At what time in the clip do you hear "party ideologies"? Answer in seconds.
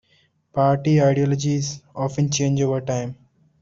0.51-1.83